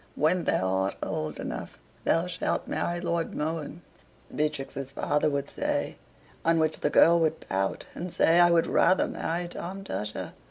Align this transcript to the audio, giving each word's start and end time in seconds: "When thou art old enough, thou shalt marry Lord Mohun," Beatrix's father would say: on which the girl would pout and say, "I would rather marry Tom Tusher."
"When 0.15 0.45
thou 0.45 0.65
art 0.67 0.95
old 1.03 1.39
enough, 1.39 1.77
thou 2.05 2.25
shalt 2.25 2.67
marry 2.67 2.99
Lord 2.99 3.35
Mohun," 3.35 3.83
Beatrix's 4.35 4.91
father 4.91 5.29
would 5.29 5.47
say: 5.47 5.95
on 6.43 6.57
which 6.57 6.79
the 6.79 6.89
girl 6.89 7.19
would 7.19 7.39
pout 7.39 7.85
and 7.93 8.11
say, 8.11 8.39
"I 8.39 8.49
would 8.49 8.65
rather 8.65 9.07
marry 9.07 9.47
Tom 9.47 9.83
Tusher." 9.83 10.33